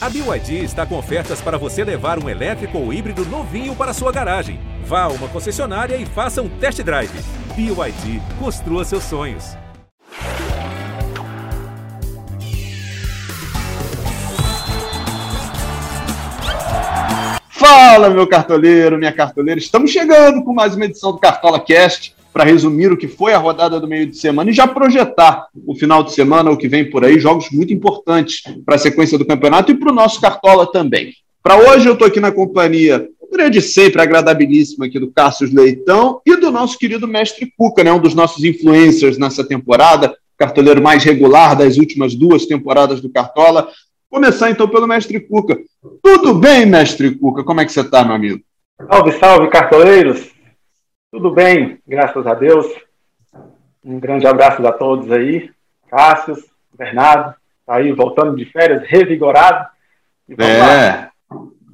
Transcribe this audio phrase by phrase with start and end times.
[0.00, 4.12] A BYD está com ofertas para você levar um elétrico ou híbrido novinho para sua
[4.12, 4.60] garagem.
[4.84, 7.10] Vá a uma concessionária e faça um test drive.
[7.56, 9.56] BYD, construa seus sonhos.
[17.48, 19.58] Fala, meu cartoleiro, minha cartoleira.
[19.58, 23.38] Estamos chegando com mais uma edição do Cartola Cast para resumir o que foi a
[23.38, 26.88] rodada do meio de semana e já projetar o final de semana, o que vem
[26.88, 30.70] por aí, jogos muito importantes para a sequência do campeonato e para o nosso Cartola
[30.70, 31.12] também.
[31.42, 33.08] Para hoje eu estou aqui na companhia,
[33.50, 37.98] de sempre, agradabilíssima aqui do Cássio Leitão e do nosso querido mestre Cuca, né, um
[37.98, 43.68] dos nossos influencers nessa temporada, cartoleiro mais regular das últimas duas temporadas do Cartola.
[44.08, 45.58] Começar então pelo mestre Cuca.
[46.00, 47.42] Tudo bem, mestre Cuca?
[47.42, 48.40] Como é que você está, meu amigo?
[48.88, 50.37] Salve, salve, cartoleiros!
[51.10, 52.66] Tudo bem, graças a Deus.
[53.82, 55.50] Um grande abraço a todos aí.
[55.88, 56.36] Cássio,
[56.76, 57.34] Bernardo,
[57.66, 59.66] tá aí voltando de férias, revigorado.
[60.28, 61.10] E vamos é, lá.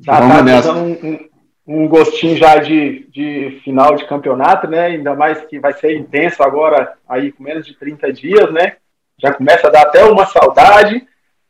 [0.00, 0.72] Já vamos tá nessa.
[0.72, 1.28] Um, um,
[1.66, 4.86] um, gostinho já de, de final de campeonato, né?
[4.86, 8.76] Ainda mais que vai ser intenso agora, aí com menos de 30 dias, né?
[9.18, 11.04] Já começa a dar até uma saudade.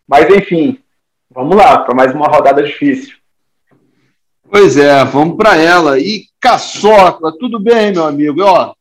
[0.09, 0.79] Mas enfim,
[1.31, 3.15] vamos lá, para mais uma rodada difícil.
[4.57, 5.99] Pois é, vamos para ela.
[5.99, 8.41] E Caçocla, tudo bem, meu amigo?
[8.41, 8.73] Ó,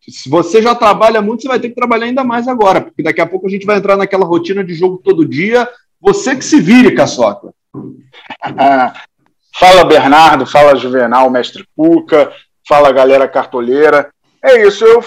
[0.00, 3.20] se você já trabalha muito, você vai ter que trabalhar ainda mais agora, porque daqui
[3.20, 5.68] a pouco a gente vai entrar naquela rotina de jogo todo dia.
[6.00, 7.52] Você que se vire, Caçocla.
[9.56, 12.32] fala, Bernardo, fala, Juvenal, mestre Cuca,
[12.68, 14.10] fala, galera cartoleira.
[14.42, 15.00] É isso, eu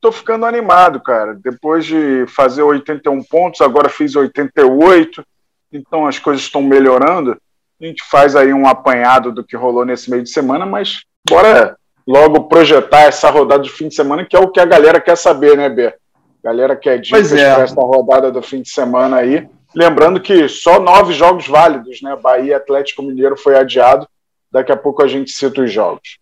[0.00, 1.34] tô ficando animado, cara.
[1.34, 5.26] Depois de fazer 81 pontos, agora fiz 88,
[5.72, 7.36] então as coisas estão melhorando.
[7.80, 11.76] A gente faz aí um apanhado do que rolou nesse meio de semana, mas bora
[12.06, 15.16] logo projetar essa rodada de fim de semana, que é o que a galera quer
[15.16, 15.96] saber, né, Ber?
[16.42, 17.54] Galera quer dicas é.
[17.54, 19.48] para essa rodada do fim de semana aí.
[19.74, 22.16] Lembrando que só nove jogos válidos, né?
[22.22, 24.06] Bahia Atlético Mineiro foi adiado.
[24.52, 26.18] Daqui a pouco a gente cita os jogos.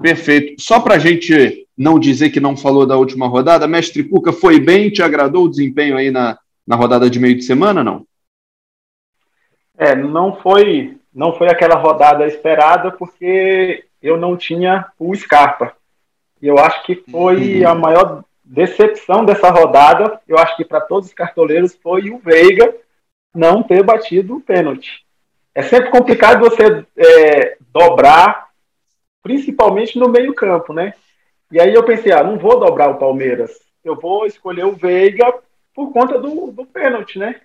[0.00, 0.60] Perfeito.
[0.60, 4.60] Só para a gente não dizer que não falou da última rodada, mestre Cuca, foi
[4.60, 4.90] bem?
[4.90, 8.04] Te agradou o desempenho aí na, na rodada de meio de semana, não?
[9.80, 15.74] É, não foi, não foi aquela rodada esperada, porque eu não tinha o Scarpa.
[16.42, 17.68] E eu acho que foi uhum.
[17.68, 20.20] a maior decepção dessa rodada.
[20.28, 22.74] Eu acho que para todos os cartoleiros foi o Veiga
[23.34, 25.02] não ter batido o pênalti.
[25.54, 28.48] É sempre complicado você é, dobrar,
[29.22, 30.92] principalmente no meio-campo, né?
[31.50, 33.50] E aí eu pensei, ah, não vou dobrar o Palmeiras.
[33.82, 35.32] Eu vou escolher o Veiga
[35.74, 37.40] por conta do, do pênalti, né?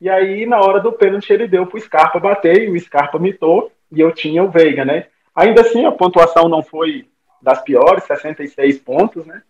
[0.00, 3.72] E aí, na hora do pênalti, ele deu pro Scarpa bater e o Scarpa mitou
[3.90, 5.06] e eu tinha o Veiga, né?
[5.34, 7.06] Ainda assim, a pontuação não foi
[7.40, 9.42] das piores, 66 pontos, né?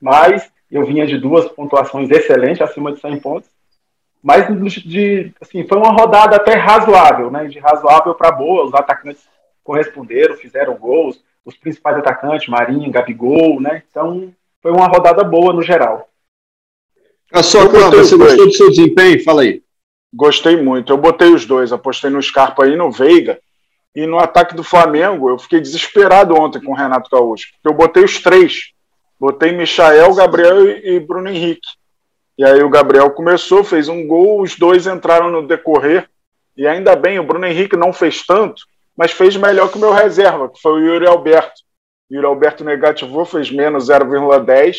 [0.00, 3.50] Mas eu vinha de duas pontuações excelentes, acima de 100 pontos.
[4.22, 4.46] Mas
[4.84, 7.46] de, assim, foi uma rodada até razoável, né?
[7.46, 8.64] De razoável para boa.
[8.64, 9.28] Os atacantes
[9.64, 11.22] corresponderam, fizeram gols.
[11.44, 13.82] Os principais atacantes, Marinho, Gabigol, né?
[13.90, 16.08] Então, foi uma rodada boa no geral.
[17.32, 19.22] A sua conta, você gostou do seu desempenho?
[19.24, 19.62] Fala aí.
[20.12, 20.92] Gostei muito.
[20.92, 23.40] Eu botei os dois, apostei no Scarpa e no Veiga.
[23.96, 27.74] E no ataque do Flamengo, eu fiquei desesperado ontem com o Renato Gaúcho, porque eu
[27.74, 28.72] botei os três.
[29.18, 31.68] Botei Michael, Gabriel e Bruno Henrique.
[32.36, 36.08] E aí o Gabriel começou, fez um gol, os dois entraram no decorrer.
[36.56, 38.62] E ainda bem, o Bruno Henrique não fez tanto,
[38.96, 41.60] mas fez melhor que o meu reserva, que foi o Yuri Alberto.
[42.10, 44.76] O Yuri Alberto negativou, fez menos 0,10.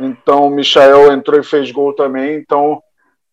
[0.00, 2.82] Então o Michael entrou e fez gol também, então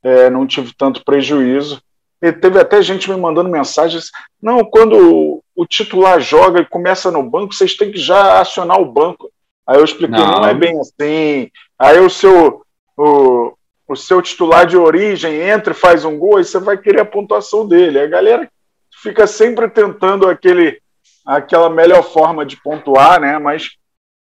[0.03, 1.81] é, não tive tanto prejuízo.
[2.22, 4.09] E teve até gente me mandando mensagens.
[4.41, 8.91] Não, quando o titular joga e começa no banco, vocês têm que já acionar o
[8.91, 9.29] banco.
[9.68, 11.50] Aí eu expliquei, não, não é bem assim.
[11.78, 12.63] Aí o seu,
[12.97, 13.53] o,
[13.88, 17.06] o seu titular de origem entra e faz um gol, e você vai querer a
[17.06, 18.00] pontuação dele.
[18.00, 18.50] A galera
[19.01, 20.81] fica sempre tentando aquele,
[21.25, 23.38] aquela melhor forma de pontuar, né?
[23.38, 23.72] Mas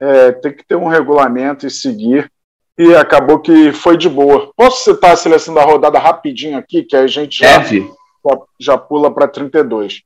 [0.01, 2.31] é, tem que ter um regulamento e seguir
[2.79, 4.53] e acabou que foi de boa.
[4.57, 7.63] Posso citar a seleção da rodada rapidinho aqui, que a gente já,
[8.61, 10.03] já pula para 32.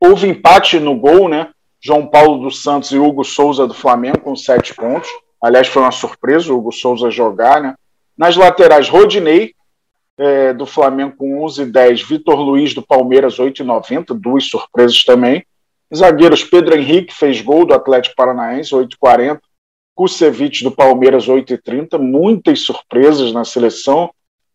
[0.00, 1.50] Houve empate no gol, né?
[1.80, 5.10] João Paulo dos Santos e Hugo Souza do Flamengo com sete pontos.
[5.42, 7.74] Aliás, foi uma surpresa o Hugo Souza jogar, né?
[8.16, 9.54] Nas laterais, Rodinei,
[10.16, 14.44] é, do Flamengo com 11 e 10, Vitor Luiz do Palmeiras 8 e 90, duas
[14.44, 15.44] surpresas também.
[15.94, 19.40] Zagueiros, Pedro Henrique fez gol do Atlético Paranaense, 8 e 40.
[19.94, 24.10] Kusevich do Palmeiras 8,30, muitas surpresas na seleção.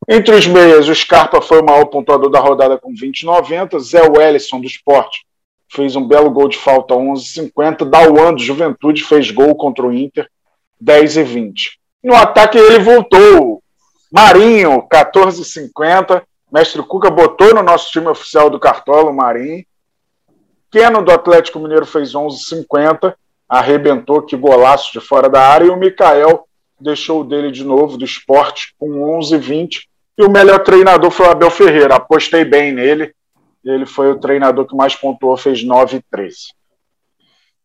[0.09, 3.79] Entre os meias, o Scarpa foi o maior pontuador da rodada com 20,90.
[3.79, 5.25] Zé Wellison do Esporte
[5.69, 7.85] fez um belo gol de falta 11,50.
[7.85, 10.27] Dauan do Juventude fez gol contra o Inter
[10.83, 11.73] 10,20.
[12.03, 13.61] No ataque ele voltou.
[14.11, 16.23] Marinho, 14,50.
[16.51, 19.65] Mestre Cuca botou no nosso time oficial do Cartola, o Marinho.
[20.71, 23.13] Keno do Atlético Mineiro fez 11,50,
[23.47, 25.65] arrebentou, que golaço de fora da área.
[25.65, 26.45] E o Mikael
[26.79, 29.81] deixou o dele de novo, do esporte, com 11,20.
[30.17, 31.95] E o melhor treinador foi o Abel Ferreira.
[31.95, 33.13] Apostei bem nele.
[33.63, 36.01] Ele foi o treinador que mais pontuou, fez 9,13.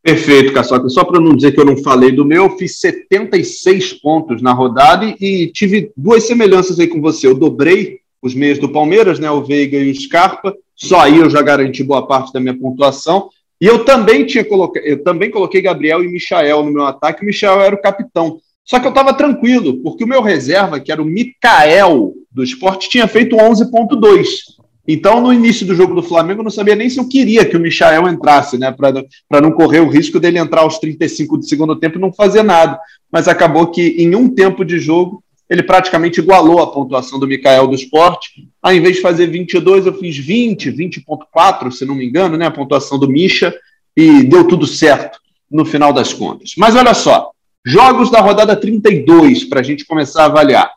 [0.02, 0.88] Perfeito, Caçoca.
[0.88, 4.52] Só para não dizer que eu não falei do meu, eu fiz 76 pontos na
[4.52, 7.28] rodada e tive duas semelhanças aí com você.
[7.28, 9.30] Eu dobrei os meios do Palmeiras, né?
[9.30, 10.54] O Veiga e o Scarpa.
[10.76, 13.28] Só aí eu já garanti boa parte da minha pontuação.
[13.60, 17.22] E eu também tinha colocado, eu também coloquei Gabriel e Michael no meu ataque.
[17.22, 18.40] O Michael era o capitão.
[18.64, 22.88] Só que eu estava tranquilo, porque o meu reserva, que era o Mikael do esporte,
[22.88, 24.26] tinha feito 11.2.
[24.86, 27.56] Então, no início do jogo do Flamengo, eu não sabia nem se eu queria que
[27.56, 28.72] o Michael entrasse, né?
[28.72, 32.42] Para não correr o risco dele entrar aos 35 do segundo tempo e não fazer
[32.42, 32.78] nada.
[33.10, 37.66] Mas acabou que em um tempo de jogo, ele praticamente igualou a pontuação do Mikael
[37.66, 38.48] do esporte.
[38.62, 42.46] Ao invés de fazer 22, eu fiz 20, 20.4, se não me engano, né?
[42.46, 43.54] A pontuação do Misha,
[43.96, 45.18] e deu tudo certo
[45.50, 46.52] no final das contas.
[46.56, 47.30] Mas olha só,
[47.64, 50.70] jogos da rodada 32, para a gente começar a avaliar.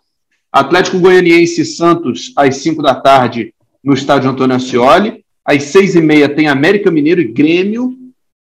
[0.51, 3.53] Atlético Goianiense e Santos, às 5 da tarde,
[3.85, 5.23] no estádio Antônio Ascioli.
[5.45, 7.93] Às seis e meia tem América Mineiro e Grêmio.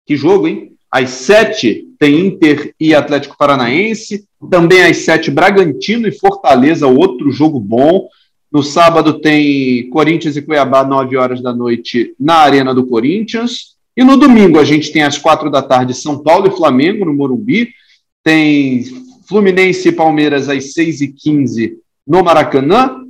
[0.06, 0.72] Que jogo, hein?
[0.90, 4.26] Às sete tem Inter e Atlético Paranaense.
[4.50, 8.08] Também às sete, Bragantino e Fortaleza, outro jogo bom.
[8.52, 13.76] No sábado tem Corinthians e Cuiabá, nove horas da noite, na Arena do Corinthians.
[13.96, 17.14] E no domingo a gente tem às quatro da tarde São Paulo e Flamengo, no
[17.14, 17.70] Morumbi.
[18.24, 18.84] Tem
[19.28, 23.04] Fluminense e Palmeiras às seis e quinze no Maracanã.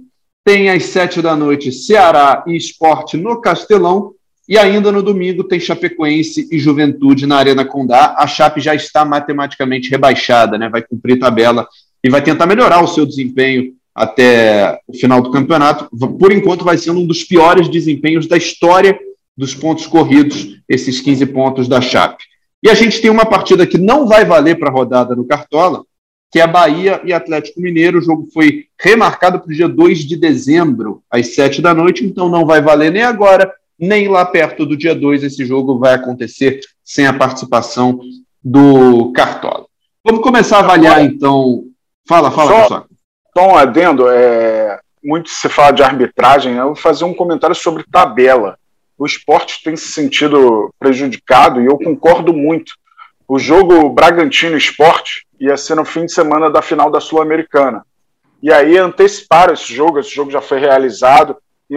[0.43, 4.13] Tem às sete da noite Ceará e Esporte no Castelão.
[4.47, 8.15] E ainda no domingo tem Chapecoense e Juventude na Arena Condá.
[8.17, 10.69] A Chape já está matematicamente rebaixada, né?
[10.69, 11.67] vai cumprir tabela
[12.03, 15.89] e vai tentar melhorar o seu desempenho até o final do campeonato.
[16.17, 18.97] Por enquanto, vai sendo um dos piores desempenhos da história
[19.35, 22.23] dos pontos corridos, esses 15 pontos da Chape.
[22.63, 25.83] E a gente tem uma partida que não vai valer para a rodada no Cartola,
[26.31, 27.99] que é Bahia e Atlético Mineiro.
[27.99, 32.29] O jogo foi remarcado para o dia 2 de dezembro, às 7 da noite, então
[32.29, 35.23] não vai valer nem agora, nem lá perto do dia 2.
[35.23, 37.99] Esse jogo vai acontecer sem a participação
[38.43, 39.65] do Cartola.
[40.03, 41.63] Vamos começar a avaliar, então.
[42.07, 42.85] Fala, fala, só, pessoal.
[43.37, 46.61] Só um adendo, é, muito se fala de arbitragem, né?
[46.61, 48.57] eu vou fazer um comentário sobre tabela.
[48.97, 52.71] O esporte tem se sentido prejudicado e eu concordo muito.
[53.27, 57.85] O jogo Bragantino Esporte ia ser no fim de semana da final da Sul-Americana.
[58.41, 61.35] E aí anteciparam esse jogo, esse jogo já foi realizado,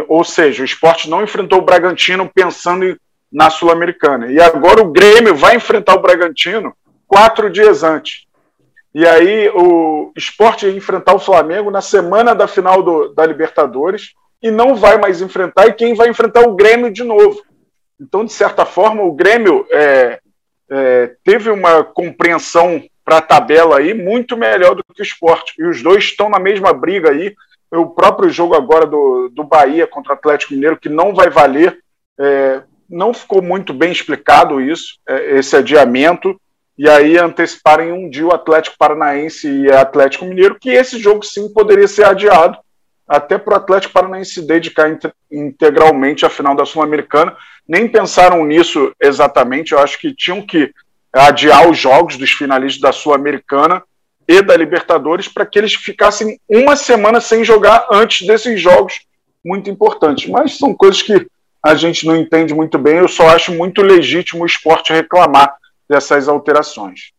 [0.09, 2.97] ou seja, o esporte não enfrentou o Bragantino pensando
[3.33, 4.31] na Sul-Americana.
[4.31, 6.75] E agora o Grêmio vai enfrentar o Bragantino
[7.07, 8.27] quatro dias antes.
[8.95, 14.13] E aí o esporte ia enfrentar o Flamengo na semana da final do, da Libertadores
[14.43, 17.43] e não vai mais enfrentar, e quem vai enfrentar o Grêmio de novo.
[18.01, 20.19] Então, de certa forma, o Grêmio é,
[20.71, 25.53] é, teve uma compreensão para a tabela aí muito melhor do que o esporte.
[25.59, 27.35] E os dois estão na mesma briga aí.
[27.73, 31.79] O próprio jogo agora do, do Bahia contra o Atlético Mineiro, que não vai valer,
[32.19, 36.39] é, não ficou muito bem explicado isso, é, esse adiamento.
[36.77, 41.53] E aí anteciparem um dia o Atlético Paranaense e Atlético Mineiro, que esse jogo sim
[41.53, 42.59] poderia ser adiado,
[43.07, 44.99] até para o Atlético Paranaense se dedicar
[45.31, 47.37] integralmente à final da Sul-Americana.
[47.69, 50.73] Nem pensaram nisso exatamente, eu acho que tinham que
[51.13, 53.83] adiar os jogos dos finalistas da Sul-Americana
[54.31, 59.01] e da Libertadores para que eles ficassem uma semana sem jogar antes desses jogos
[59.45, 60.31] muito importantes.
[60.31, 61.27] Mas são coisas que
[61.61, 62.99] a gente não entende muito bem.
[62.99, 65.53] Eu só acho muito legítimo o esporte reclamar
[65.89, 67.11] dessas alterações.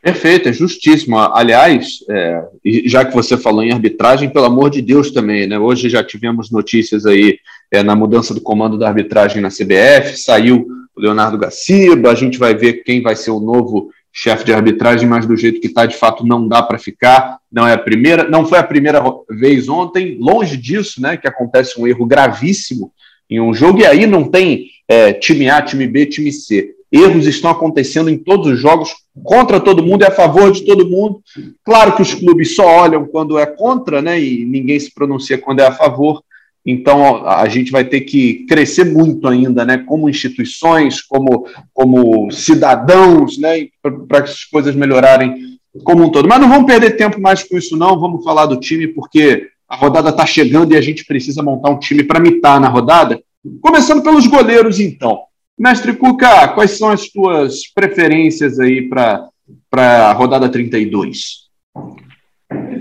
[0.00, 1.18] Perfeito, é justíssimo.
[1.18, 2.44] Aliás, é,
[2.86, 5.58] já que você falou em arbitragem, pelo amor de Deus também, né?
[5.58, 7.38] Hoje já tivemos notícias aí
[7.70, 10.66] é, na mudança do comando da arbitragem na CBF, saiu
[10.96, 15.08] o Leonardo Gaciba, a gente vai ver quem vai ser o novo chefe de arbitragem,
[15.08, 17.38] mas do jeito que está, de fato, não dá para ficar.
[17.50, 21.16] Não é a primeira, não foi a primeira vez ontem, longe disso, né?
[21.16, 22.92] Que acontece um erro gravíssimo
[23.28, 27.26] em um jogo, e aí não tem é, time A, time B, time C Erros
[27.26, 31.22] estão acontecendo em todos os jogos, contra todo mundo e a favor de todo mundo.
[31.64, 34.20] Claro que os clubes só olham quando é contra, né?
[34.20, 36.20] E ninguém se pronuncia quando é a favor.
[36.64, 39.78] Então a gente vai ter que crescer muito ainda, né?
[39.78, 43.68] Como instituições, como, como cidadãos, né?
[43.82, 46.28] Para que as coisas melhorarem como um todo.
[46.28, 47.98] Mas não vamos perder tempo mais com isso, não.
[47.98, 51.78] Vamos falar do time, porque a rodada está chegando e a gente precisa montar um
[51.78, 53.20] time para mitar na rodada.
[53.60, 55.22] Começando pelos goleiros, então.
[55.58, 59.28] Mestre Cuca, quais são as tuas preferências aí para
[59.74, 61.48] a rodada 32?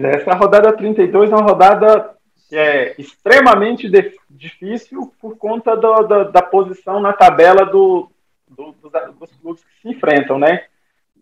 [0.02, 2.10] Essa rodada 32 é uma rodada
[2.52, 3.90] é extremamente
[4.30, 8.10] difícil por conta do, da, da, posição na tabela do,
[8.48, 10.66] do, dos, dos clubes que se enfrentam, né?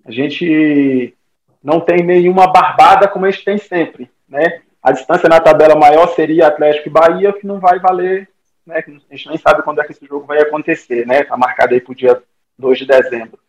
[0.05, 1.13] A gente
[1.61, 4.61] não tem nenhuma barbada como a gente tem sempre, né?
[4.81, 8.29] A distância na tabela maior seria Atlético e Bahia, que não vai valer,
[8.65, 8.83] né?
[9.09, 11.23] A gente nem sabe quando é que esse jogo vai acontecer, né?
[11.23, 12.21] Tá marcado aí para o dia
[12.57, 13.39] 2 de dezembro.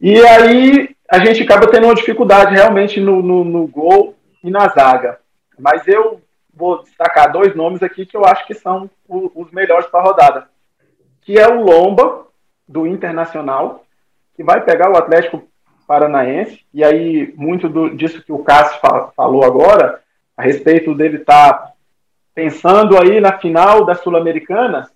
[0.00, 4.68] E aí a gente acaba tendo uma dificuldade realmente no, no, no gol e na
[4.68, 5.18] zaga.
[5.58, 6.20] Mas eu
[6.58, 10.48] vou destacar dois nomes aqui que eu acho que são os melhores para a rodada.
[11.22, 12.26] Que é o Lomba,
[12.66, 13.84] do Internacional,
[14.34, 15.48] que vai pegar o Atlético
[15.86, 16.60] Paranaense.
[16.74, 18.80] E aí, muito do, disso que o Cássio
[19.14, 20.02] falou agora,
[20.36, 21.72] a respeito dele estar tá
[22.34, 24.90] pensando aí na final da Sul-Americana,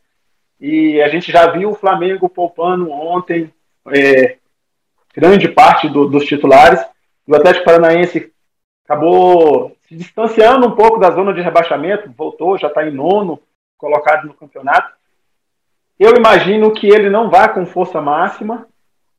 [0.61, 3.53] e a gente já viu o Flamengo poupando ontem
[3.89, 4.37] é,
[5.15, 6.81] grande parte do, dos titulares.
[7.27, 8.33] O Atlético Paranaense
[8.85, 13.41] acabou distanciando um pouco da zona de rebaixamento, voltou, já está em nono,
[13.77, 14.93] colocado no campeonato.
[15.99, 18.67] Eu imagino que ele não vá com força máxima.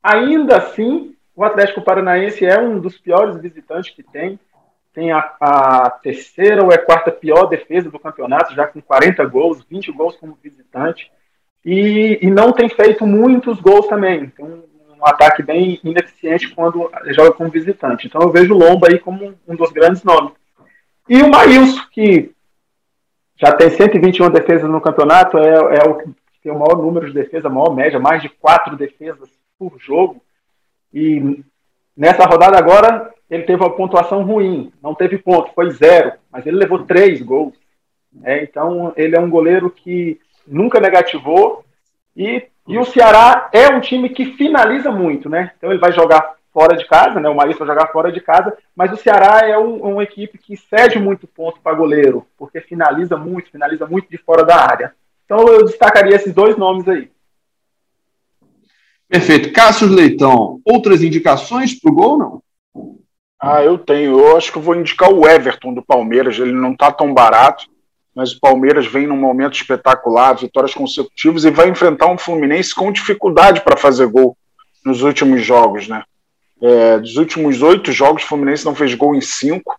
[0.01, 4.39] Ainda assim, o Atlético Paranaense é um dos piores visitantes que tem.
[4.94, 9.65] Tem a, a terceira ou é quarta pior defesa do campeonato, já com 40 gols,
[9.68, 11.12] 20 gols como visitante.
[11.65, 14.30] E, e não tem feito muitos gols também.
[14.30, 14.63] Tem um,
[15.00, 18.08] um ataque bem ineficiente quando joga como visitante.
[18.08, 20.34] Então eu vejo o Lomba aí como um dos grandes nomes.
[21.07, 22.31] E o Maílson, que
[23.36, 27.13] já tem 121 defesas no campeonato, é, é o que tem o maior número de
[27.13, 30.22] defesas, a maior média, mais de quatro defesas por jogo.
[30.93, 31.43] E
[31.95, 36.57] nessa rodada agora, ele teve uma pontuação ruim, não teve ponto, foi zero, mas ele
[36.57, 37.53] levou três gols.
[38.24, 41.65] É, então, ele é um goleiro que nunca negativou
[42.15, 45.51] e, e o Ceará é um time que finaliza muito, né?
[45.57, 47.27] Então, ele vai jogar fora de casa, né?
[47.27, 50.55] O Maurício vai jogar fora de casa, mas o Ceará é um, uma equipe que
[50.55, 54.93] cede muito ponto para goleiro, porque finaliza muito, finaliza muito de fora da área.
[55.25, 57.10] Então eu destacaria esses dois nomes aí.
[59.10, 59.51] Perfeito.
[59.51, 62.43] Cássio Leitão, outras indicações para o gol, não?
[63.39, 64.19] Ah, eu tenho.
[64.19, 66.39] Eu acho que eu vou indicar o Everton do Palmeiras.
[66.39, 67.65] Ele não está tão barato,
[68.15, 72.91] mas o Palmeiras vem num momento espetacular, vitórias consecutivas, e vai enfrentar um Fluminense com
[72.91, 74.38] dificuldade para fazer gol
[74.86, 76.03] nos últimos jogos, né?
[76.62, 79.75] É, dos últimos oito jogos, o Fluminense não fez gol em cinco,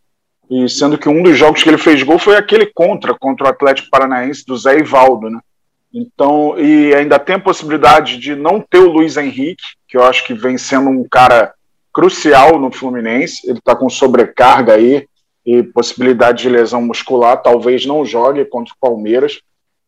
[0.51, 3.51] e sendo que um dos jogos que ele fez gol foi aquele contra, contra o
[3.51, 5.41] Atlético Paranaense do Zé Ivaldo, né?
[5.93, 10.27] Então, e ainda tem a possibilidade de não ter o Luiz Henrique, que eu acho
[10.27, 11.55] que vem sendo um cara
[11.93, 13.49] crucial no Fluminense.
[13.49, 15.07] Ele está com sobrecarga aí
[15.47, 19.41] e possibilidade de lesão muscular, talvez não jogue contra o Palmeiras.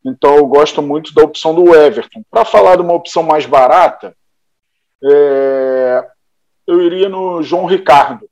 [0.05, 2.23] Então, eu gosto muito da opção do Everton.
[2.31, 4.15] Para falar de uma opção mais barata,
[5.03, 6.05] é,
[6.67, 8.29] eu iria no João Ricardo,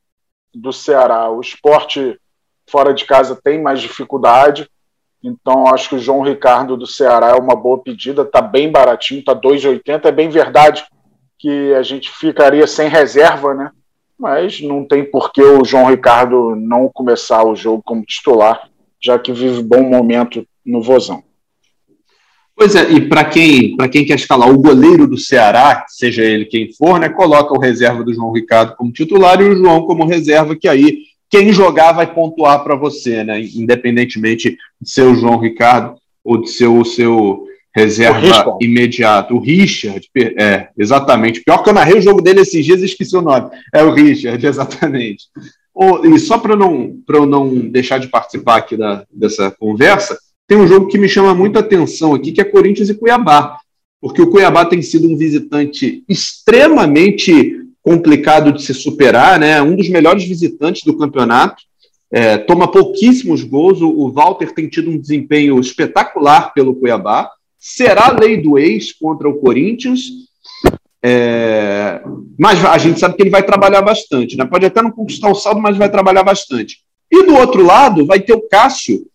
[0.54, 1.30] do Ceará.
[1.30, 2.18] O esporte
[2.68, 4.68] fora de casa tem mais dificuldade,
[5.22, 9.20] então acho que o João Ricardo do Ceará é uma boa pedida, está bem baratinho,
[9.20, 10.04] está 2,80.
[10.04, 10.84] É bem verdade
[11.38, 13.70] que a gente ficaria sem reserva, né?
[14.18, 18.68] Mas não tem por que o João Ricardo não começar o jogo como titular,
[19.02, 21.22] já que vive bom momento no Vozão.
[22.56, 26.73] Pois é, e para quem, quem quer escalar o goleiro do Ceará, seja ele quem
[26.73, 30.54] for, né, coloca o reserva do João Ricardo como titular e o João como reserva,
[30.54, 35.96] que aí quem jogar vai pontuar para você, né, independentemente de ser o João Ricardo
[36.25, 37.44] ou de ser o seu
[37.75, 39.34] reserva o imediato.
[39.34, 41.42] O Richard, é, exatamente.
[41.42, 43.50] Pior que eu narrei o jogo dele esses dias e esqueci o nome.
[43.75, 45.25] É o Richard, exatamente.
[46.04, 50.66] e só para não, eu não deixar de participar aqui da, dessa conversa, tem um
[50.66, 53.58] jogo que me chama muita atenção aqui, que é Corinthians e Cuiabá,
[54.00, 59.60] porque o Cuiabá tem sido um visitante extremamente complicado de se superar, né?
[59.62, 61.62] Um dos melhores visitantes do campeonato,
[62.10, 63.80] é, toma pouquíssimos gols.
[63.80, 67.30] O, o Walter tem tido um desempenho espetacular pelo Cuiabá.
[67.58, 70.02] Será lei do ex contra o Corinthians,
[71.02, 72.02] é,
[72.38, 74.44] mas a gente sabe que ele vai trabalhar bastante, né?
[74.44, 76.78] Pode até não conquistar o saldo, mas vai trabalhar bastante.
[77.10, 79.06] E do outro lado, vai ter o Cássio,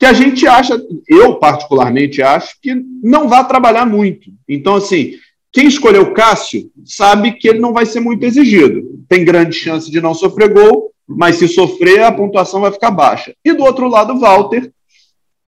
[0.00, 4.30] que a gente acha, eu particularmente acho, que não vai trabalhar muito.
[4.48, 5.12] Então, assim,
[5.52, 8.98] quem escolheu o Cássio sabe que ele não vai ser muito exigido.
[9.06, 13.34] Tem grande chance de não sofrer gol, mas se sofrer, a pontuação vai ficar baixa.
[13.44, 14.72] E do outro lado, Walter,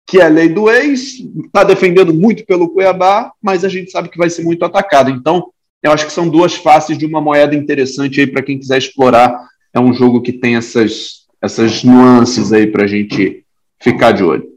[0.08, 4.18] que é lei do ex, está defendendo muito pelo Cuiabá, mas a gente sabe que
[4.18, 5.12] vai ser muito atacado.
[5.12, 5.52] Então,
[5.84, 9.48] eu acho que são duas faces de uma moeda interessante aí para quem quiser explorar.
[9.72, 13.46] É um jogo que tem essas, essas nuances aí para a gente
[13.82, 14.48] ficar de olho.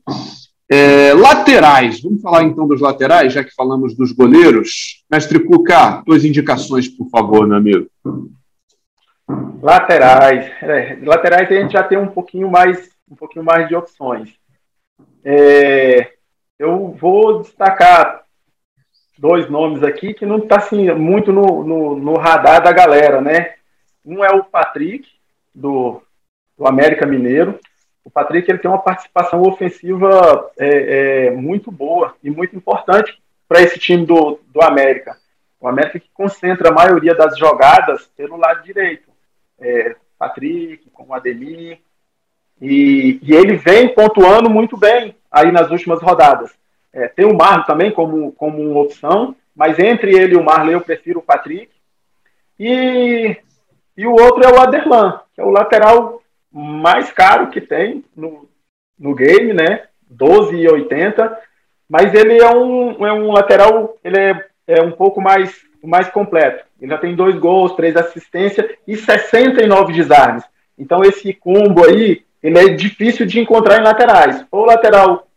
[0.70, 5.04] É, laterais, vamos falar então dos laterais, já que falamos dos goleiros.
[5.10, 7.90] Mestre Cuca, tuas indicações, por favor, meu amigo.
[9.62, 10.50] Laterais.
[10.62, 14.30] É, laterais a gente já tem um pouquinho mais, um pouquinho mais de opções.
[15.24, 16.12] É,
[16.58, 18.22] eu vou destacar
[19.18, 23.54] dois nomes aqui que não está assim, muito no, no, no, radar da galera, né?
[24.04, 25.08] Um é o Patrick,
[25.54, 26.02] do,
[26.56, 27.58] do América Mineiro.
[28.04, 33.60] O Patrick ele tem uma participação ofensiva é, é, muito boa e muito importante para
[33.60, 35.16] esse time do, do América.
[35.60, 39.10] O América que concentra a maioria das jogadas pelo lado direito.
[39.60, 41.78] É, Patrick, com o Ademir.
[42.60, 46.52] E, e, ele vem pontuando muito bem aí nas últimas rodadas.
[46.92, 50.72] É, tem o Marlon também como, como uma opção, mas entre ele e o Marlon
[50.72, 51.70] eu prefiro o Patrick.
[52.58, 53.36] E,
[53.96, 56.21] e o outro é o Aderlan, que é o lateral
[56.52, 58.48] mais caro que tem no,
[58.98, 59.84] no game, né?
[60.12, 61.36] 12,80.
[61.88, 66.64] Mas ele é um, é um lateral, ele é, é um pouco mais, mais completo.
[66.80, 70.44] Ele já tem dois gols, três assistências e 69 desarmes.
[70.78, 74.44] Então esse combo aí, ele é difícil de encontrar em laterais.
[74.50, 75.28] O lateral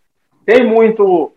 [0.45, 1.33] tem muito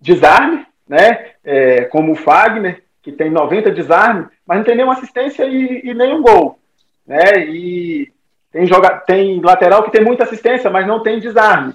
[0.00, 1.32] desarme, né?
[1.44, 5.94] É, como o Fagner, que tem 90 desarmes, mas não tem nenhuma assistência e, e
[5.94, 6.58] nenhum gol.
[7.06, 7.46] Né?
[7.48, 8.12] E
[8.58, 11.74] tem, joga, tem lateral que tem muita assistência, mas não tem desarme,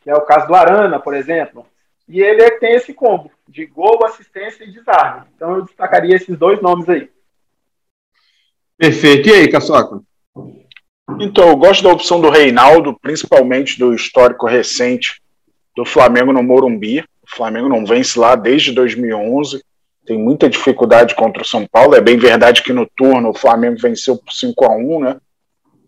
[0.00, 1.66] que é o caso do Arana, por exemplo.
[2.08, 5.26] E ele é, tem esse combo de gol, assistência e desarme.
[5.34, 7.10] Então eu destacaria esses dois nomes aí.
[8.78, 9.28] Perfeito.
[9.28, 10.00] E aí, Caçoca?
[11.18, 15.20] Então, eu gosto da opção do Reinaldo, principalmente do histórico recente
[15.76, 17.00] do Flamengo no Morumbi.
[17.00, 19.62] O Flamengo não vence lá desde 2011,
[20.06, 21.96] tem muita dificuldade contra o São Paulo.
[21.96, 25.20] É bem verdade que no turno o Flamengo venceu por 5 a 1 né?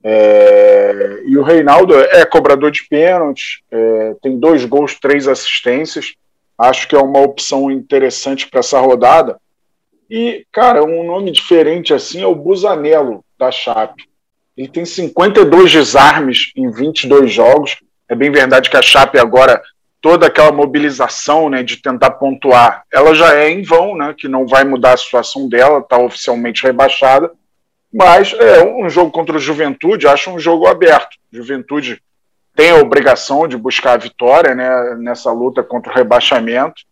[0.04, 6.14] É, e o Reinaldo é cobrador de pênaltis, é, tem dois gols, três assistências.
[6.58, 9.40] Acho que é uma opção interessante para essa rodada.
[10.10, 14.04] E, cara, um nome diferente assim é o Busanello, da Chape.
[14.56, 17.76] Ele tem 52 desarmes em 22 jogos.
[18.08, 19.62] É bem verdade que a Chape agora
[20.02, 24.46] toda aquela mobilização né, de tentar pontuar, ela já é em vão, né, que não
[24.46, 27.30] vai mudar a situação dela, está oficialmente rebaixada,
[27.92, 31.16] mas é um jogo contra o Juventude, acho um jogo aberto.
[31.30, 32.00] Juventude
[32.54, 36.82] tem a obrigação de buscar a vitória né, nessa luta contra o rebaixamento,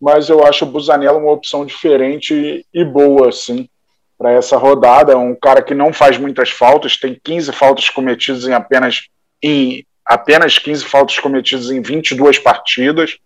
[0.00, 3.68] mas eu acho o Busanello uma opção diferente e boa, assim,
[4.16, 5.18] para essa rodada.
[5.18, 9.08] Um cara que não faz muitas faltas, tem 15 faltas cometidas em apenas
[9.42, 13.18] em apenas 15 faltas cometidas em 22 partidas.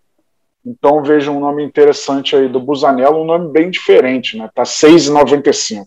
[0.64, 4.48] Então vejo um nome interessante aí do Busanello, um nome bem diferente, né?
[4.54, 5.86] Tá 6,95.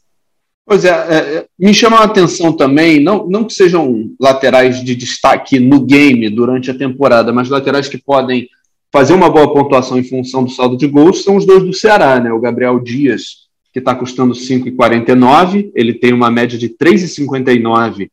[0.65, 5.59] Pois é, é, me chama a atenção também, não, não que sejam laterais de destaque
[5.59, 8.49] no game durante a temporada, mas laterais que podem
[8.91, 12.19] fazer uma boa pontuação em função do saldo de gols, são os dois do Ceará,
[12.19, 12.31] né?
[12.31, 18.09] O Gabriel Dias, que está custando 5,49, ele tem uma média de 3,59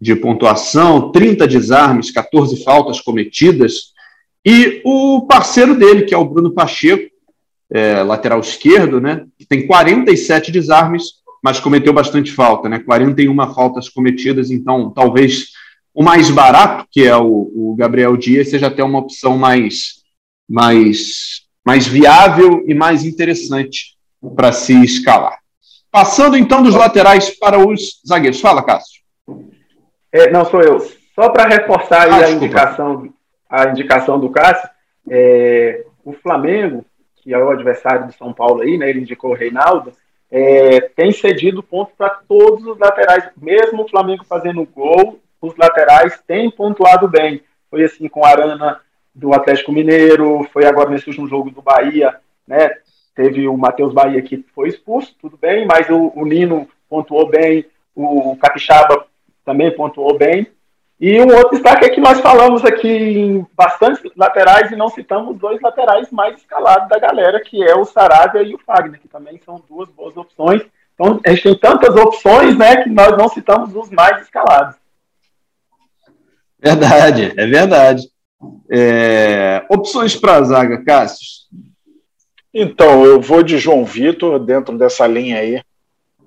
[0.00, 3.92] de pontuação, 30 desarmes, 14 faltas cometidas,
[4.46, 7.10] e o parceiro dele, que é o Bruno Pacheco,
[7.70, 13.88] é, lateral esquerdo, né, que tem 47 desarmes, mas cometeu bastante falta, né, 41 faltas
[13.88, 15.48] cometidas, então talvez
[15.94, 20.02] o mais barato, que é o, o Gabriel Dias, seja até uma opção mais,
[20.48, 23.96] mais, mais viável e mais interessante
[24.36, 25.38] para se escalar.
[25.90, 28.40] Passando então dos laterais para os zagueiros.
[28.40, 29.00] Fala, Cássio.
[30.12, 30.80] É, não, sou eu.
[31.14, 33.12] Só para reforçar ah, a, indicação,
[33.48, 34.68] a indicação do Cássio,
[35.08, 36.84] é, o Flamengo,
[37.16, 39.92] que é o adversário do São Paulo aí, né, ele indicou o Reinaldo,
[40.30, 46.20] é, tem cedido pontos para todos os laterais, mesmo o Flamengo fazendo gol, os laterais
[46.26, 47.42] têm pontuado bem.
[47.68, 48.80] Foi assim com Arana
[49.14, 52.16] do Atlético Mineiro, foi agora nesse último jogo do Bahia,
[52.46, 52.70] né?
[53.14, 57.66] Teve o Matheus Bahia que foi expulso, tudo bem, mas o, o Nino pontuou bem,
[57.94, 59.06] o Capixaba
[59.44, 60.46] também pontuou bem.
[61.00, 65.38] E um outro destaque é que nós falamos aqui em bastantes laterais e não citamos
[65.38, 69.40] dois laterais mais escalados da galera, que é o Saravia e o Fagner, que também
[69.42, 70.62] são duas boas opções.
[70.92, 74.76] Então, a gente tem tantas opções, né, que nós não citamos os mais escalados.
[76.58, 78.02] Verdade, é verdade.
[78.70, 79.64] É...
[79.70, 81.26] Opções para a zaga, Cássio?
[82.52, 85.62] Então, eu vou de João Vitor, dentro dessa linha aí.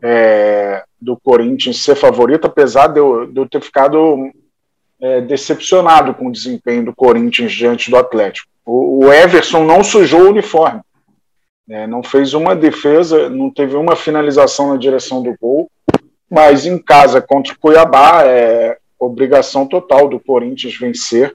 [0.01, 4.31] É do Corinthians ser favorito, apesar de eu, de eu ter ficado
[5.03, 8.47] é, decepcionado com o desempenho do Corinthians diante do Atlético.
[8.65, 10.79] O, o Everson não sujou o uniforme,
[11.67, 15.69] né, não fez uma defesa, não teve uma finalização na direção do gol,
[16.31, 21.33] mas em casa contra o Cuiabá é obrigação total do Corinthians vencer.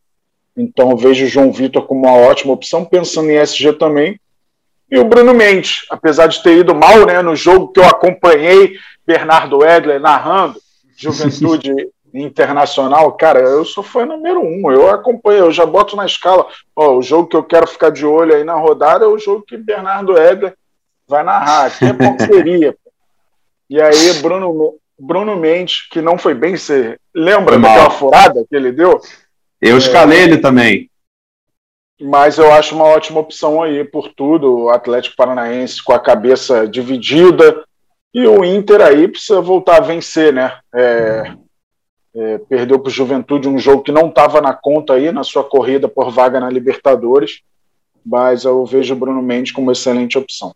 [0.57, 4.19] Então vejo o João Vitor como uma ótima opção, pensando em SG também.
[4.91, 8.79] E o Bruno Mendes, apesar de ter ido mal né, no jogo que eu acompanhei
[9.07, 10.59] Bernardo Edler narrando
[10.97, 11.71] Juventude
[12.15, 14.71] internacional, cara, eu sou fã número um.
[14.71, 16.47] Eu acompanho, eu já boto na escala.
[16.75, 19.45] Ó, o jogo que eu quero ficar de olho aí na rodada é o jogo
[19.47, 20.55] que Bernardo Edler
[21.07, 21.67] vai narrar.
[21.67, 22.77] Aqui é parceria.
[23.69, 28.73] e aí, Bruno, Bruno Mendes, que não foi bem, você lembra daquela furada que ele
[28.73, 29.01] deu?
[29.61, 30.91] Eu escalei é, ele também.
[32.01, 34.65] Mas eu acho uma ótima opção aí por tudo.
[34.65, 37.65] O Atlético Paranaense com a cabeça dividida.
[38.15, 40.59] E o Inter aí precisa voltar a vencer, né?
[40.75, 41.35] É,
[42.15, 45.45] é, perdeu para o Juventude um jogo que não estava na conta aí na sua
[45.45, 47.43] corrida por vaga na Libertadores.
[48.05, 50.55] Mas eu vejo o Bruno Mendes como excelente opção.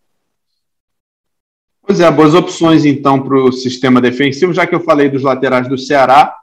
[1.81, 5.67] Pois é, boas opções então para o sistema defensivo, já que eu falei dos laterais
[5.67, 6.37] do Ceará.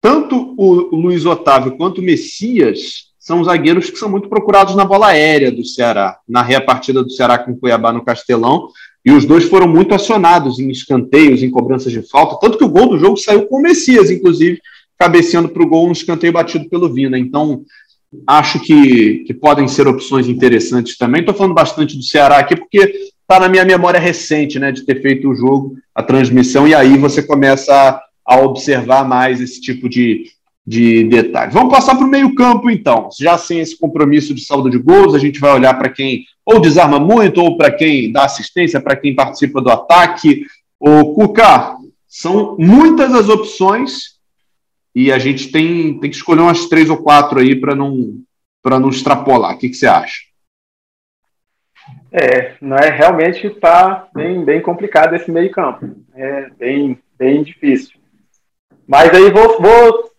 [0.00, 5.08] Tanto o Luiz Otávio quanto o Messias são zagueiros que são muito procurados na bola
[5.08, 8.68] aérea do Ceará, na repartida do Ceará com o Cuiabá no Castelão,
[9.04, 12.68] e os dois foram muito acionados em escanteios, em cobranças de falta, tanto que o
[12.68, 14.60] gol do jogo saiu com o Messias, inclusive,
[14.96, 17.18] cabeceando para o gol no escanteio batido pelo Vina.
[17.18, 17.64] Então,
[18.28, 21.18] acho que, que podem ser opções interessantes também.
[21.18, 25.02] Estou falando bastante do Ceará aqui, porque está na minha memória recente, né, de ter
[25.02, 29.88] feito o jogo, a transmissão, e aí você começa a, a observar mais esse tipo
[29.88, 30.26] de,
[30.66, 31.54] de detalhes.
[31.54, 33.08] Vamos passar para o meio-campo, então.
[33.18, 36.60] Já sem esse compromisso de saldo de gols, a gente vai olhar para quem ou
[36.60, 40.44] desarma muito, ou para quem dá assistência, para quem participa do ataque.
[40.78, 41.76] O Cuca,
[42.06, 44.16] são muitas as opções
[44.94, 48.14] e a gente tem, tem que escolher umas três ou quatro aí para não,
[48.64, 49.54] não extrapolar.
[49.54, 50.20] O que, que você acha?
[52.10, 55.94] É, não é realmente está bem, bem complicado esse meio campo.
[56.14, 57.98] É bem, bem difícil.
[58.88, 60.15] Mas aí vou, vou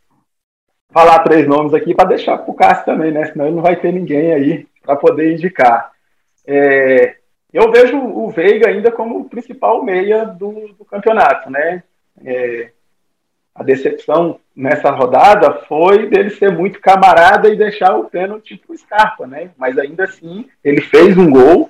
[0.98, 3.28] falar três nomes aqui para deixar para o Cássio também, né?
[3.28, 5.92] Senão ele não vai ter ninguém aí para poder indicar.
[6.48, 7.18] É,
[7.54, 11.84] eu vejo o Veiga ainda como o principal meia do, do campeonato, né?
[12.26, 12.72] É,
[13.54, 18.78] a decepção nessa rodada foi dele ser muito camarada e deixar o pênalti para o
[18.78, 19.52] Scarpa, né?
[19.56, 21.70] Mas ainda assim ele fez um gol,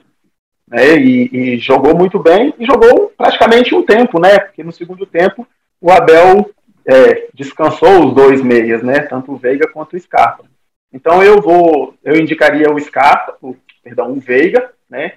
[0.65, 0.95] né?
[0.95, 4.39] E, e, jogou muito bem e jogou praticamente um tempo, né?
[4.39, 5.45] Porque no segundo tempo
[5.81, 6.49] o Abel
[6.87, 9.01] é, descansou os dois meias, né?
[9.01, 10.45] Tanto o Veiga quanto o Scarpa.
[10.91, 15.15] Então eu vou, eu indicaria o Scarpa, o, perdão, o Veiga, né?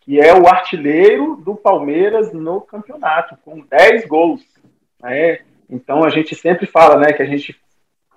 [0.00, 4.42] Que é o artilheiro do Palmeiras no campeonato, com 10 gols.
[5.02, 5.40] Né?
[5.70, 7.14] Então a gente sempre fala, né?
[7.14, 7.58] Que a gente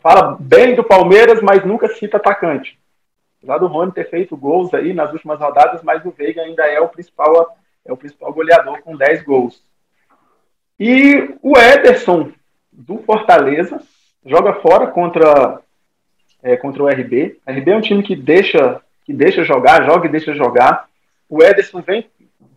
[0.01, 2.77] fala bem do Palmeiras, mas nunca cita atacante.
[3.41, 6.81] Lá do Rony ter feito gols aí nas últimas rodadas, mas o Veiga ainda é
[6.81, 9.63] o principal, é o principal goleador com 10 gols.
[10.77, 12.31] E o Ederson
[12.79, 13.81] do Fortaleza,
[14.25, 15.59] joga fora contra,
[16.41, 17.37] é, contra o RB.
[17.45, 20.87] O RB é um time que deixa, que deixa jogar, joga e deixa jogar.
[21.27, 22.09] O Ederson vem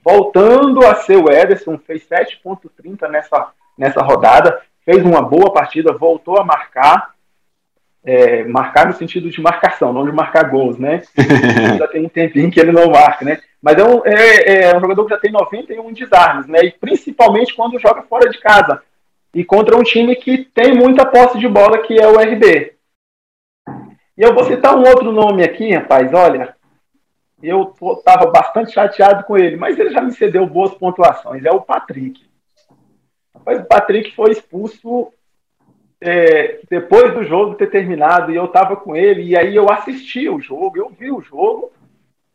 [0.05, 6.39] voltando a ser o Ederson, fez 7,30 nessa, nessa rodada, fez uma boa partida, voltou
[6.39, 7.13] a marcar.
[8.05, 11.03] É, marcar no sentido de marcação, não de marcar gols, né?
[11.79, 13.39] já tem um tempinho que ele não marca, né?
[13.63, 16.65] Mas é um, é, é um jogador que já tem 91 desarmes, né?
[16.65, 18.83] E principalmente quando joga fora de casa
[19.35, 22.75] e contra um time que tem muita posse de bola, que é o RB.
[24.17, 26.55] E eu vou citar um outro nome aqui, rapaz, olha,
[27.43, 31.61] eu estava bastante chateado com ele, mas ele já me cedeu boas pontuações, é o
[31.61, 32.25] Patrick.
[33.35, 35.13] Rapaz, o Patrick foi expulso
[36.01, 40.29] é, depois do jogo ter terminado, e eu estava com ele, e aí eu assisti
[40.29, 41.73] o jogo, eu vi o jogo,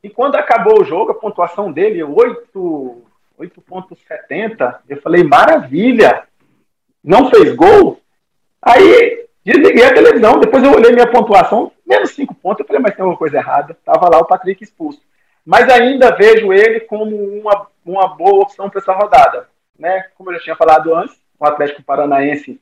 [0.02, 6.24] e quando acabou o jogo, a pontuação dele, 8,70, eu falei, maravilha,
[7.08, 8.02] não fez gol,
[8.62, 10.40] aí desliguei a televisão.
[10.40, 12.60] Depois eu olhei minha pontuação, menos cinco pontos.
[12.60, 13.78] Eu falei, mas tem alguma coisa errada.
[13.86, 15.02] Tava lá o Patrick expulso.
[15.46, 19.48] Mas ainda vejo ele como uma, uma boa opção para essa rodada.
[19.80, 20.04] Né?
[20.18, 22.60] Como eu já tinha falado antes, o Atlético Paranaense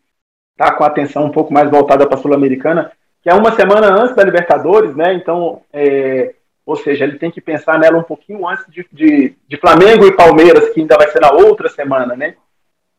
[0.52, 2.92] está com a atenção um pouco mais voltada para a Sul-Americana,
[3.24, 5.14] que é uma semana antes da Libertadores, né?
[5.16, 9.58] Então, é, ou seja, ele tem que pensar nela um pouquinho antes de, de, de
[9.58, 12.36] Flamengo e Palmeiras, que ainda vai ser na outra semana, né?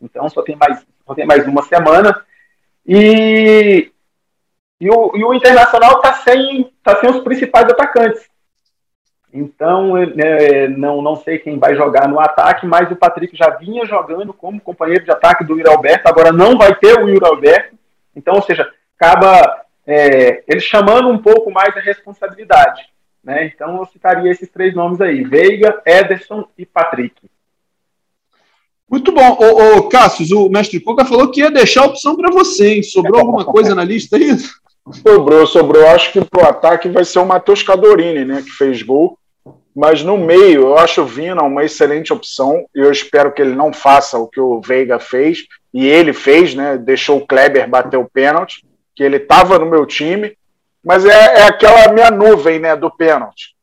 [0.00, 2.24] Então só tem mais, só tem mais uma semana.
[2.86, 3.90] E,
[4.80, 8.28] e, o, e o Internacional está sem, tá sem os principais atacantes.
[9.32, 13.84] Então, é, não, não sei quem vai jogar no ataque, mas o Patrick já vinha
[13.84, 17.76] jogando como companheiro de ataque do Yuri Alberto, agora não vai ter o Yuri Alberto.
[18.14, 22.88] Então, ou seja, acaba é, ele chamando um pouco mais a responsabilidade.
[23.22, 23.46] Né?
[23.46, 27.28] Então, eu citaria esses três nomes aí: Veiga, Ederson e Patrick.
[28.88, 29.36] Muito bom.
[29.40, 32.82] Ô, ô Cassius, o mestre Coca falou que ia deixar a opção para você, hein?
[32.82, 34.36] Sobrou alguma coisa na lista aí?
[34.92, 35.86] Sobrou, sobrou.
[35.88, 38.42] Acho que pro ataque vai ser o Matheus Cadorini, né?
[38.42, 39.18] Que fez gol.
[39.74, 42.64] Mas no meio, eu acho o Vina uma excelente opção.
[42.74, 45.44] E eu espero que ele não faça o que o Veiga fez
[45.74, 46.78] e ele fez, né?
[46.78, 50.34] Deixou o Kleber bater o pênalti, que ele estava no meu time,
[50.82, 53.54] mas é, é, aquela minha nuvem, né, do pênalti.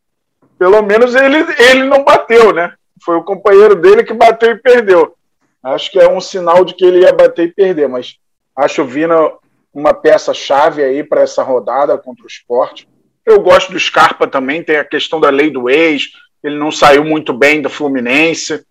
[0.59, 2.73] Pelo menos ele, ele não bateu, né?
[3.01, 5.15] Foi o companheiro dele que bateu e perdeu.
[5.63, 8.17] Acho que é um sinal de que ele ia bater e perder, mas
[8.55, 9.31] acho o Vina
[9.73, 12.87] uma peça-chave aí para essa rodada contra o esporte.
[13.25, 16.09] Eu gosto do Scarpa também, tem a questão da lei do ex,
[16.43, 18.63] ele não saiu muito bem do Fluminense.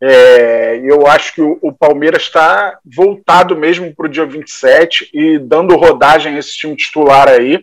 [0.00, 5.38] É, eu acho que o, o Palmeiras está voltado mesmo para o dia 27 e
[5.38, 7.62] dando rodagem a esse time titular aí.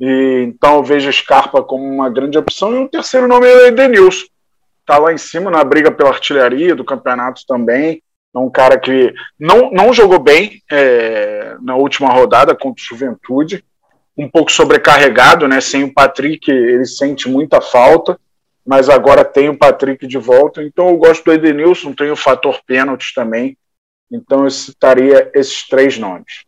[0.00, 2.74] E, então eu vejo Scarpa como uma grande opção.
[2.74, 4.26] E o terceiro nome é o Edenilson
[4.90, 8.02] está lá em cima na briga pela artilharia do campeonato também.
[8.34, 13.64] É um cara que não, não jogou bem é, na última rodada contra o Juventude,
[14.16, 15.60] um pouco sobrecarregado, né?
[15.60, 18.18] Sem o Patrick, ele sente muita falta,
[18.66, 20.62] mas agora tem o Patrick de volta.
[20.62, 23.56] Então eu gosto do Edenilson, tem o fator pênalti também.
[24.10, 26.44] Então eu citaria esses três nomes.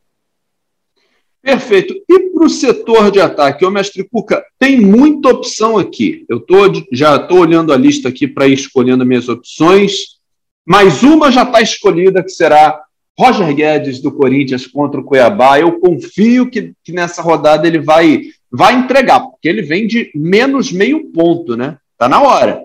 [1.43, 1.93] Perfeito.
[2.09, 6.25] E para o setor de ataque, ô mestre Cuca, tem muita opção aqui.
[6.29, 6.59] Eu tô,
[6.93, 10.21] já estou olhando a lista aqui para ir escolhendo minhas opções.
[10.65, 12.81] Mais uma já está escolhida, que será
[13.19, 15.59] Roger Guedes do Corinthians contra o Cuiabá.
[15.59, 20.71] Eu confio que, que nessa rodada ele vai, vai entregar, porque ele vem de menos
[20.71, 21.77] meio ponto, né?
[21.99, 22.65] Tá na hora.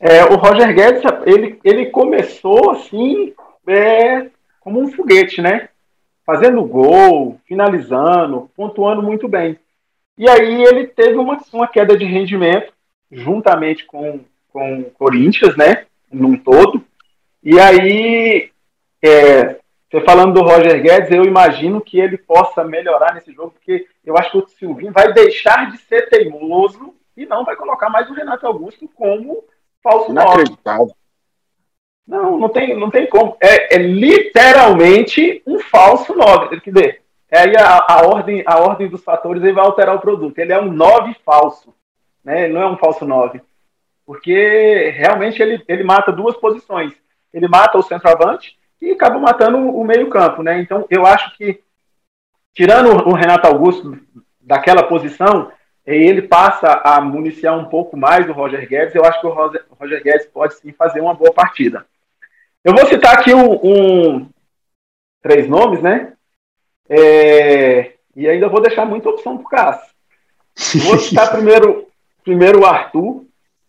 [0.00, 3.34] É, o Roger Guedes, ele, ele começou assim,
[3.68, 4.26] é,
[4.60, 5.68] como um foguete, né?
[6.24, 9.58] Fazendo gol, finalizando, pontuando muito bem.
[10.16, 12.72] E aí ele teve uma, uma queda de rendimento,
[13.10, 14.20] juntamente com,
[14.52, 15.86] com o Corinthians, né?
[16.10, 16.84] Num todo.
[17.42, 18.50] E aí,
[19.02, 19.56] é,
[19.90, 24.16] você falando do Roger Guedes, eu imagino que ele possa melhorar nesse jogo, porque eu
[24.16, 28.14] acho que o Silvinho vai deixar de ser teimoso e não vai colocar mais o
[28.14, 29.44] Renato Augusto como
[29.82, 30.44] falso nove.
[32.06, 33.36] Não, não tem, não tem como.
[33.40, 36.60] É, é literalmente um falso 9.
[36.60, 40.38] Quer dizer, aí a, a, ordem, a ordem dos fatores ele vai alterar o produto.
[40.38, 41.74] Ele é um 9 falso.
[42.24, 42.44] Né?
[42.44, 43.40] Ele não é um falso 9.
[44.04, 46.92] Porque realmente ele, ele mata duas posições.
[47.32, 50.42] Ele mata o centroavante e acaba matando o meio-campo.
[50.42, 50.60] Né?
[50.60, 51.62] Então, eu acho que,
[52.52, 53.96] tirando o Renato Augusto
[54.40, 55.52] daquela posição,
[55.86, 58.94] ele passa a municiar um pouco mais o Roger Guedes.
[58.94, 61.86] Eu acho que o Roger Guedes pode sim fazer uma boa partida.
[62.64, 64.28] Eu vou citar aqui um, um
[65.20, 66.12] três nomes, né?
[66.88, 69.94] É, e ainda vou deixar muita opção para o Cássio.
[70.84, 71.88] Vou citar primeiro,
[72.22, 73.24] primeiro o Arthur,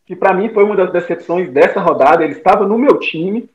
[0.06, 2.24] que para mim foi uma das decepções dessa rodada.
[2.24, 3.50] Ele estava no meu time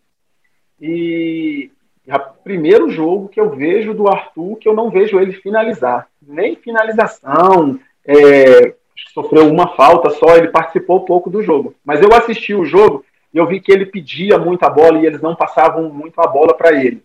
[0.81, 1.71] e
[2.07, 6.09] é o primeiro jogo que eu vejo do Arthur que eu não vejo ele finalizar.
[6.21, 8.75] Nem finalização, é,
[9.15, 11.75] sofreu uma falta só, ele participou pouco do jogo.
[11.85, 15.21] Mas eu assisti o jogo e eu vi que ele pedia muita bola e eles
[15.21, 17.03] não passavam muito a bola para ele.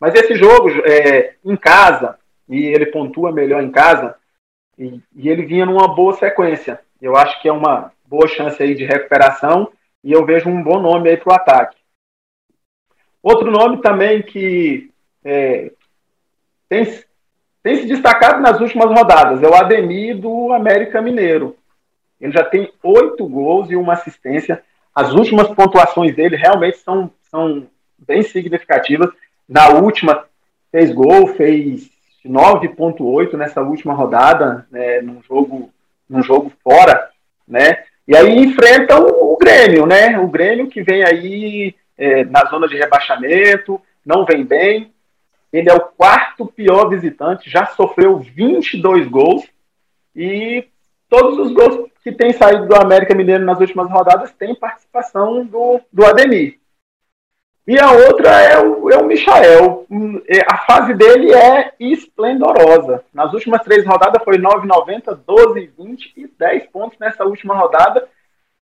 [0.00, 4.14] Mas esse jogo, é, em casa, e ele pontua melhor em casa,
[4.78, 6.80] e, e, ele vinha numa boa sequência.
[7.02, 9.70] Eu acho que é uma boa chance aí de recuperação
[10.02, 11.76] e eu vejo um bom nome aí para o ataque.
[13.22, 14.90] Outro nome também que
[15.24, 15.72] é,
[16.68, 16.84] tem,
[17.62, 21.56] tem se destacado nas últimas rodadas é o Ademir do América Mineiro.
[22.20, 24.62] Ele já tem oito gols e uma assistência
[24.94, 27.66] as últimas pontuações dele realmente são, são
[27.98, 29.10] bem significativas.
[29.48, 30.24] Na última,
[30.70, 31.90] fez gol, fez
[32.24, 35.70] 9.8 nessa última rodada, né, num jogo,
[36.08, 37.10] num jogo fora,
[37.46, 37.84] né?
[38.06, 40.18] E aí enfrenta o, Grêmio, né?
[40.18, 44.92] O Grêmio que vem aí é, na zona de rebaixamento, não vem bem.
[45.52, 49.44] Ele é o quarto pior visitante, já sofreu 22 gols
[50.14, 50.64] e
[51.08, 55.80] todos os gols que têm saído do América Mineiro nas últimas rodadas têm participação do,
[55.92, 56.58] do Ademir.
[57.66, 59.86] E a outra é o, é o Michael.
[60.26, 63.04] É, a fase dele é esplendorosa.
[63.12, 68.08] Nas últimas três rodadas foi 9,90, 12, 20 e 10 pontos nessa última rodada.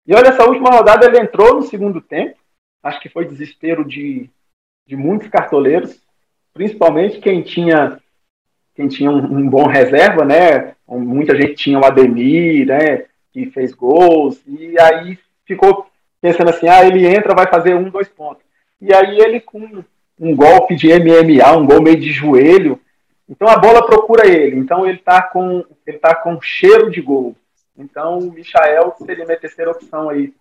[0.07, 2.39] E olha, essa última rodada ele entrou no segundo tempo.
[2.85, 4.31] Acho que foi desespero de,
[4.87, 6.01] de muitos cartoleiros,
[6.53, 7.99] principalmente quem tinha
[8.77, 10.75] quem tinha um, um, bom reserva, né?
[10.89, 13.07] Muita gente tinha o Ademir, né?
[13.35, 15.87] Que fez gols, e aí ficou
[16.23, 18.43] pensando assim: ah, ele entra, vai fazer um, dois pontos.
[18.81, 19.85] E aí ele com
[20.19, 22.81] um golpe de MMA, um gol meio de joelho,
[23.29, 24.57] então a bola procura ele.
[24.57, 27.37] Então ele tá com ele tá com cheiro de gol.
[27.77, 30.33] Então o Michael seria minha terceira opção aí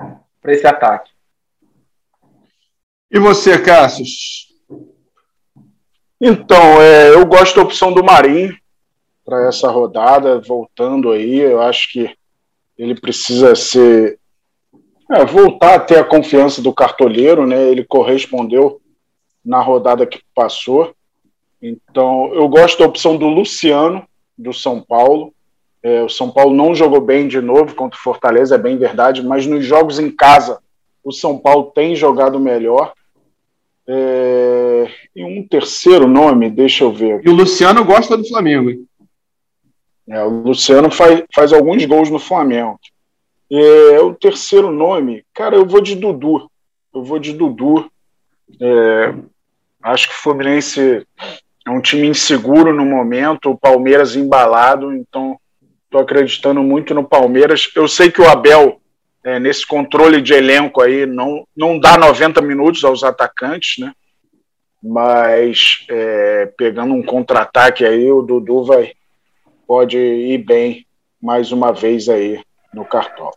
[0.41, 1.11] para esse ataque.
[3.09, 4.53] E você, Cassius?
[6.25, 8.57] Então, é, eu gosto da opção do Marinho
[9.25, 11.39] para essa rodada, voltando aí.
[11.39, 12.15] Eu acho que
[12.77, 14.19] ele precisa ser.
[15.11, 17.69] É, voltar a ter a confiança do cartoleiro, né?
[17.69, 18.81] Ele correspondeu
[19.43, 20.95] na rodada que passou.
[21.61, 24.05] Então, eu gosto da opção do Luciano,
[24.37, 25.33] do São Paulo.
[25.81, 29.21] É, o São Paulo não jogou bem de novo contra o Fortaleza, é bem verdade,
[29.21, 30.59] mas nos jogos em casa,
[31.03, 32.93] o São Paulo tem jogado melhor.
[33.85, 37.21] É, e um terceiro nome, deixa eu ver.
[37.25, 38.85] E o Luciano gosta do Flamengo, hein?
[40.07, 42.79] É, o Luciano faz, faz alguns gols no Flamengo.
[43.51, 46.49] É, o terceiro nome, cara, eu vou de Dudu.
[46.93, 47.89] Eu vou de Dudu.
[48.59, 49.13] É,
[49.81, 51.05] acho que o Fluminense
[51.65, 55.39] é um time inseguro no momento, o Palmeiras embalado, então
[55.85, 57.71] estou acreditando muito no Palmeiras.
[57.75, 58.81] Eu sei que o Abel,
[59.23, 63.93] é, nesse controle de elenco aí, não, não dá 90 minutos aos atacantes, né?
[64.81, 68.91] Mas é, pegando um contra-ataque aí, o Dudu vai,
[69.73, 70.85] pode ir bem
[71.19, 72.39] mais uma vez aí
[72.71, 73.31] no cartão.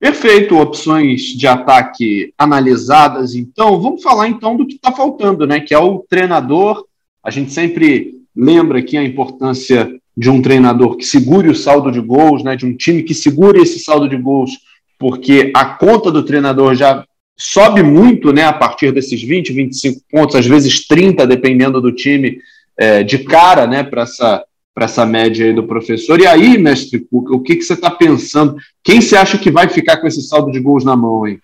[0.00, 3.34] Perfeito, opções de ataque analisadas.
[3.34, 5.60] Então, vamos falar então do que está faltando, né?
[5.60, 6.86] Que é o treinador.
[7.22, 12.00] A gente sempre lembra aqui a importância de um treinador que segure o saldo de
[12.00, 12.56] gols, né?
[12.56, 14.52] De um time que segure esse saldo de gols,
[14.98, 17.04] porque a conta do treinador já
[17.36, 18.44] sobe muito, né?
[18.44, 22.38] A partir desses 20, 25 pontos, às vezes 30, dependendo do time,
[22.78, 23.82] é, de cara, né?
[23.82, 24.44] Para essa
[24.84, 26.20] essa média aí do professor.
[26.20, 28.56] E aí, mestre Cuca, o que, que você está pensando?
[28.82, 31.40] Quem você acha que vai ficar com esse saldo de gols na mão aí?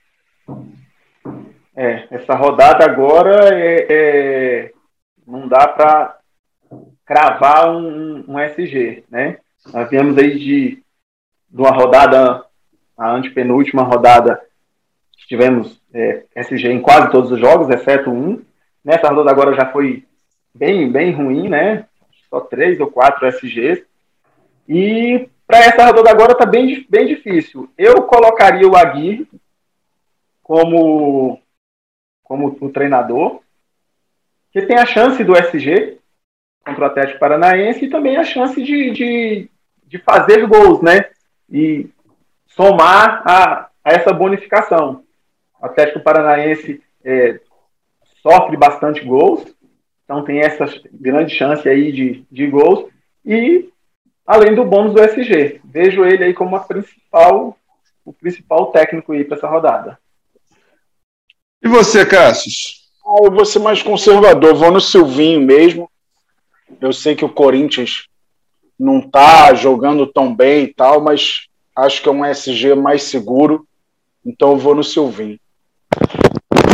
[1.77, 4.73] É, essa rodada agora é, é
[5.27, 6.17] não dá para
[7.05, 9.39] cravar um, um, SG, né?
[9.73, 10.83] Nós viemos aí de,
[11.51, 12.45] de uma rodada,
[12.97, 14.41] a antepenúltima rodada,
[15.27, 18.43] tivemos é, SG em quase todos os jogos, exceto um.
[18.85, 20.05] Nessa rodada agora já foi
[20.55, 21.87] bem, bem ruim, né?
[22.35, 23.85] só três ou quatro SGs.
[24.69, 27.71] E para essa rodada agora está bem, bem difícil.
[27.79, 29.29] Eu colocaria o Aguirre
[30.43, 31.41] como,
[32.25, 33.41] como o treinador,
[34.53, 35.99] que tem a chance do SG
[36.65, 39.51] contra o Atlético Paranaense e também a chance de, de,
[39.87, 41.11] de fazer gols, né?
[41.51, 41.89] E
[42.49, 45.05] somar a, a essa bonificação.
[45.61, 47.39] O Atlético Paranaense é,
[48.23, 49.45] sofre bastante gols,
[50.05, 52.91] então tem essa grande chance aí de, de gols.
[53.25, 53.69] E
[54.27, 55.61] além do bônus do SG.
[55.65, 57.57] Vejo ele aí como a principal,
[58.05, 59.99] o principal técnico aí para essa rodada.
[61.63, 62.91] E você, Cassius?
[63.05, 65.91] Ah, eu vou ser mais conservador, vou no Silvinho mesmo.
[66.81, 68.09] Eu sei que o Corinthians
[68.79, 73.67] não tá jogando tão bem e tal, mas acho que é um SG mais seguro,
[74.25, 75.39] então eu vou no Silvinho.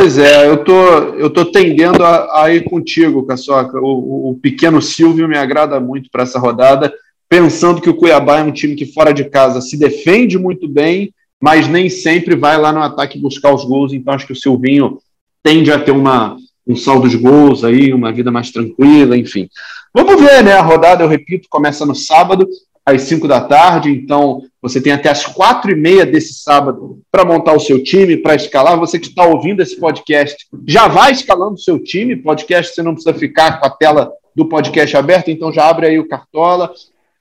[0.00, 3.78] Pois é, eu tô, eu tô tendendo a, a ir contigo, Caçoca.
[3.78, 6.90] O, o, pequeno Silvio me agrada muito para essa rodada,
[7.28, 11.12] pensando que o Cuiabá é um time que fora de casa se defende muito bem,
[11.38, 13.92] mas nem sempre vai lá no ataque buscar os gols.
[13.92, 15.00] Então acho que o Silvinho
[15.42, 16.34] tende a ter uma,
[16.66, 19.50] um saldo de gols aí, uma vida mais tranquila, enfim.
[19.92, 20.54] Vamos ver, né?
[20.54, 22.48] A rodada, eu repito, começa no sábado
[22.84, 27.24] às 5 da tarde, então você tem até as quatro e meia desse sábado para
[27.24, 28.78] montar o seu time, para escalar.
[28.78, 32.16] Você que está ouvindo esse podcast, já vai escalando o seu time.
[32.16, 35.98] Podcast você não precisa ficar com a tela do podcast aberta, então já abre aí
[35.98, 36.72] o Cartola,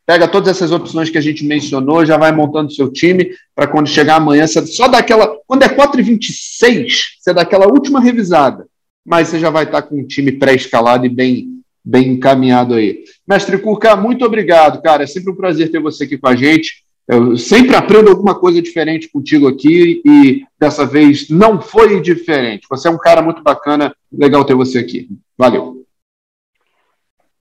[0.06, 3.68] pega todas essas opções que a gente mencionou, já vai montando o seu time para
[3.68, 5.38] quando chegar amanhã, você só daquela.
[5.48, 6.88] Quando é 4h26,
[7.20, 8.68] você dá aquela última revisada,
[9.06, 11.59] mas você já vai estar tá com um time pré-escalado e bem
[11.90, 13.04] bem encaminhado aí.
[13.28, 15.04] Mestre Curca, muito obrigado, cara.
[15.04, 16.86] É sempre um prazer ter você aqui com a gente.
[17.08, 22.68] Eu sempre aprendo alguma coisa diferente contigo aqui e dessa vez não foi diferente.
[22.70, 25.10] Você é um cara muito bacana, legal ter você aqui.
[25.36, 25.84] Valeu.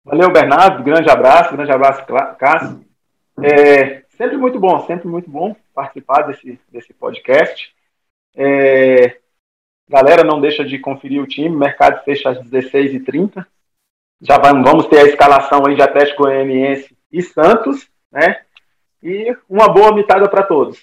[0.02, 0.82] Valeu, Bernardo.
[0.82, 2.06] Grande abraço, grande abraço,
[2.38, 2.80] Cássio.
[3.42, 7.70] É sempre muito bom, sempre muito bom participar desse, desse podcast.
[8.34, 9.18] É,
[9.86, 11.54] galera, não deixa de conferir o time.
[11.54, 13.44] Mercado fecha às 16h30
[14.20, 18.42] já vamos ter a escalação aí de Atlético Goianiense e Santos, né?
[19.02, 20.82] E uma boa mitada para todos.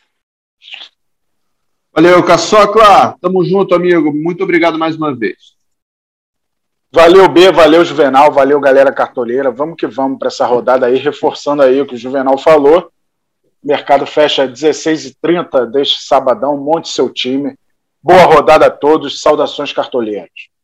[1.94, 3.18] Valeu, Caçocla.
[3.22, 4.14] Tamo junto, amigo.
[4.14, 5.56] Muito obrigado mais uma vez.
[6.92, 9.52] Valeu, B, valeu, Juvenal, valeu, galera cartoleira.
[9.52, 12.90] Vamos que vamos para essa rodada aí, reforçando aí o que o Juvenal falou.
[13.62, 16.56] mercado fecha às 16h30 deste sabadão.
[16.56, 17.58] Monte seu time.
[18.02, 19.20] Boa rodada a todos.
[19.20, 20.55] Saudações cartoleiros.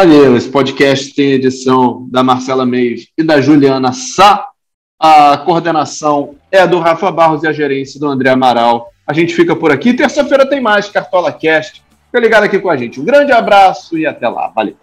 [0.00, 4.48] Valeu, esse podcast tem edição da Marcela Meis e da Juliana Sá.
[4.96, 8.92] A coordenação é do Rafa Barros e a gerência do André Amaral.
[9.04, 9.92] A gente fica por aqui.
[9.92, 11.82] Terça-feira tem mais Cartola Cast.
[12.06, 13.00] Fica ligado aqui com a gente.
[13.00, 14.46] Um grande abraço e até lá.
[14.54, 14.76] Valeu.